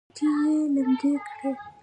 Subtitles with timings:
[0.15, 1.51] ګوتې یې لمدې کړې.